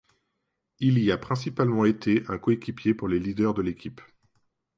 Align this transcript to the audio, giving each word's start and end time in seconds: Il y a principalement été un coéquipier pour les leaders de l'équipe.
Il 0.79 0.97
y 0.97 1.11
a 1.11 1.17
principalement 1.19 1.85
été 1.85 2.23
un 2.27 2.39
coéquipier 2.39 2.95
pour 2.95 3.07
les 3.07 3.19
leaders 3.19 3.53
de 3.53 3.61
l'équipe. 3.61 4.01